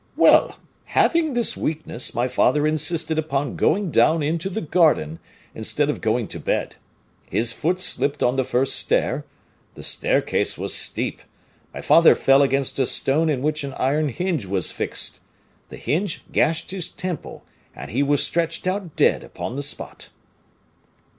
"Well, 0.17 0.57
having 0.85 1.33
this 1.33 1.55
weakness, 1.55 2.15
my 2.15 2.27
father 2.27 2.65
insisted 2.65 3.19
upon 3.19 3.55
going 3.55 3.91
down 3.91 4.23
into 4.23 4.49
the 4.49 4.59
garden, 4.59 5.19
instead 5.53 5.91
of 5.91 6.01
going 6.01 6.27
to 6.29 6.39
bed; 6.39 6.77
his 7.29 7.53
foot 7.53 7.79
slipped 7.79 8.23
on 8.23 8.35
the 8.35 8.43
first 8.43 8.75
stair, 8.75 9.25
the 9.75 9.83
staircase 9.83 10.57
was 10.57 10.73
steep; 10.73 11.21
my 11.71 11.81
father 11.81 12.15
fell 12.15 12.41
against 12.41 12.79
a 12.79 12.87
stone 12.87 13.29
in 13.29 13.43
which 13.43 13.63
an 13.63 13.73
iron 13.75 14.09
hinge 14.09 14.47
was 14.47 14.71
fixed. 14.71 15.19
The 15.69 15.77
hinge 15.77 16.23
gashed 16.31 16.71
his 16.71 16.89
temple; 16.89 17.45
and 17.75 17.91
he 17.91 18.01
was 18.01 18.23
stretched 18.25 18.65
out 18.65 18.95
dead 18.95 19.23
upon 19.23 19.55
the 19.55 19.61
spot." 19.61 20.09